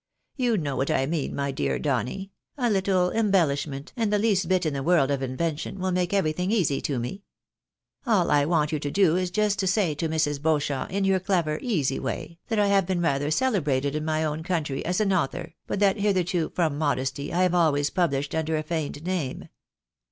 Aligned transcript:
You 0.35 0.57
know 0.57 0.75
what 0.75 0.89
I 0.89 1.05
mean, 1.05 1.35
my 1.35 1.51
dear 1.51 1.77
Donny— 1.77 2.31
a 2.57 2.71
little 2.71 3.11
embellishment, 3.11 3.93
and 3.95 4.11
the 4.11 4.17
least 4.17 4.47
bit 4.49 4.65
in 4.65 4.73
the 4.73 4.81
world 4.81 5.11
of 5.11 5.21
invention, 5.21 5.79
will 5.79 5.91
make 5.91 6.11
everything 6.11 6.51
easy 6.51 6.81
to 6.81 6.97
me. 6.97 7.21
All 8.07 8.31
I 8.31 8.45
want 8.45 8.71
you 8.71 8.79
to 8.79 8.89
do 8.89 9.15
is 9.15 9.29
just 9.29 9.59
to 9.59 9.67
say 9.67 9.93
to 9.93 10.09
Mrs. 10.09 10.41
Beauchamp, 10.41 10.89
in 10.91 11.03
your 11.05 11.19
clever, 11.19 11.59
easy 11.61 11.99
way, 11.99 12.39
that 12.47 12.57
I 12.57 12.65
have 12.65 12.87
been 12.87 12.99
rather 13.01 13.29
celebrated 13.29 13.93
in 13.93 14.03
my 14.03 14.23
own 14.23 14.41
country 14.41 14.83
as 14.83 14.99
an 14.99 15.13
author, 15.13 15.53
but 15.67 15.77
that 15.81 15.97
laitherto, 15.99 16.51
from 16.55 16.79
modesty, 16.79 17.31
I 17.31 17.43
have 17.43 17.53
always 17.53 17.91
pub 17.91 18.11
lished 18.11 18.35
under 18.35 18.57
a 18.57 18.63
feigned 18.63 19.03
name. 19.03 19.49